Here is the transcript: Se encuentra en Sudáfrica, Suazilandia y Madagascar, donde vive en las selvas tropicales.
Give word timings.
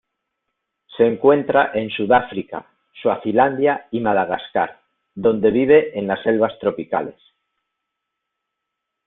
Se 0.97 1.05
encuentra 1.05 1.69
en 1.75 1.91
Sudáfrica, 1.91 2.65
Suazilandia 3.03 3.85
y 3.91 3.99
Madagascar, 3.99 4.81
donde 5.13 5.51
vive 5.51 5.91
en 5.95 6.07
las 6.07 6.23
selvas 6.23 6.57
tropicales. 6.57 7.21